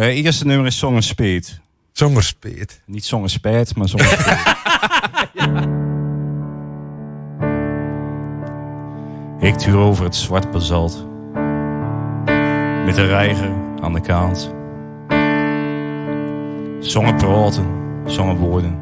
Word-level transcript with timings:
Uh, 0.00 0.06
eerste 0.06 0.46
nummer 0.46 0.66
is 0.66 0.78
Zongen 0.78 1.02
Speed. 1.02 1.60
Zongerspeet. 1.92 2.82
Niet 2.86 3.04
Zongen 3.04 3.30
Speed, 3.30 3.76
maar 3.76 3.88
Zongen 3.88 4.06
Speed. 4.06 4.38
Ik 9.50 9.54
tuur 9.54 9.76
over 9.76 10.04
het 10.04 10.16
zwart 10.16 10.50
basalt. 10.50 11.06
Met 12.84 12.96
een 12.96 13.06
reiger 13.06 13.52
aan 13.80 13.92
de 13.92 14.00
kant. 14.00 14.52
Zongen 16.80 17.16
praten, 17.16 17.66
zongen 18.06 18.36
woorden. 18.36 18.78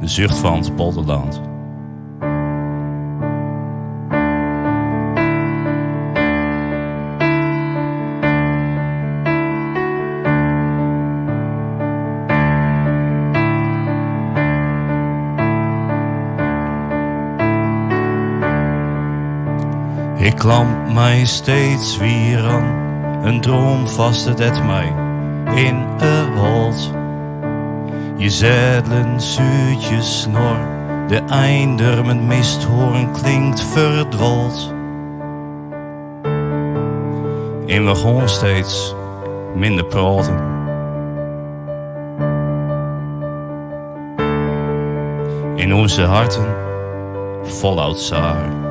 De 0.00 0.08
zucht 0.08 0.38
van 0.38 0.58
het 0.58 0.76
polderland. 0.76 1.40
Ik 20.24 20.36
klamp 20.36 20.92
mij 20.92 21.24
steeds 21.24 21.96
weer 21.96 22.44
aan. 22.44 22.64
Een 23.24 23.40
droom 23.40 23.88
vastte 23.88 24.44
het 24.44 24.64
mij 24.64 24.92
in 25.54 25.86
een 25.98 26.36
holt. 26.36 26.90
Je 28.16 28.30
zedelen 28.30 29.20
zuurtje 29.20 30.02
snor. 30.02 30.56
De 31.08 31.22
einder 31.28 32.06
met 32.06 32.22
misthoorn 32.22 33.12
klinkt 33.12 33.60
verdwold. 33.60 34.72
In 37.66 37.84
wagon 37.84 38.28
steeds 38.28 38.94
minder 39.54 39.84
praten. 39.84 40.38
In 45.54 45.74
onze 45.74 46.02
harten 46.02 46.54
voluit 47.42 47.98
zaar. 47.98 48.63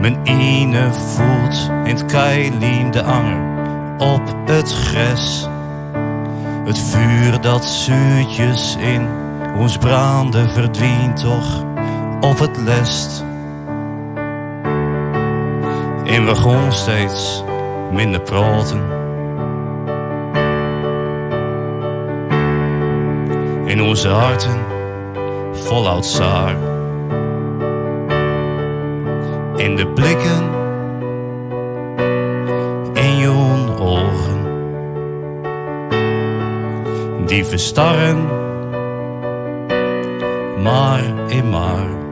Mijn 0.00 0.18
ene 0.24 0.92
voet 0.92 1.70
in 1.84 1.96
het 1.96 2.06
keiliem 2.06 2.90
de 2.90 3.02
anger 3.02 3.36
op 3.98 4.22
het 4.44 4.72
gres. 4.72 5.48
Het 6.64 6.78
vuur 6.78 7.40
dat 7.40 7.64
zuurtjes 7.64 8.76
in 8.76 9.08
ons 9.58 9.78
branden 9.78 10.50
verdwijnt 10.50 11.16
toch 11.16 11.64
op 12.20 12.38
het 12.38 12.56
lest. 12.56 13.24
In 16.04 16.24
wagon 16.24 16.72
steeds 16.72 17.44
minder 17.92 18.20
praten. 18.20 18.82
In 23.64 23.82
onze 23.82 24.08
harten 24.08 24.58
voluit 25.52 26.06
zaar. 26.06 26.77
In 29.58 29.76
de 29.76 29.86
blikken, 29.86 30.44
in 32.92 33.16
je 33.16 33.28
ogen, 33.78 34.38
die 37.26 37.44
verstarren, 37.44 38.26
maar 40.62 41.02
in 41.26 41.50
maar. 41.50 42.07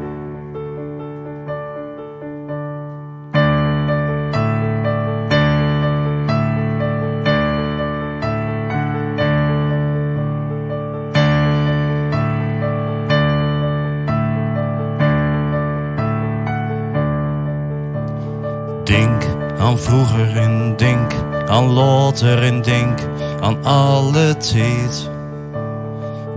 Denk 18.86 19.22
aan 19.58 19.78
vroeger 19.78 20.36
en 20.36 20.76
denk 20.76 21.12
aan 21.48 21.72
later 21.72 22.42
en 22.42 22.62
denk 22.62 22.98
aan 23.40 23.64
alle 23.64 24.36
tijd 24.36 25.10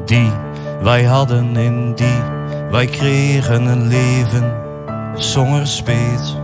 die 0.06 0.32
wij 0.82 1.04
hadden 1.04 1.56
en 1.58 1.96
die 1.96 2.22
wij 2.72 2.86
kregen 2.86 3.66
een 3.66 3.88
leven 3.88 4.54
zonder 5.16 5.68
speet. 5.68 6.38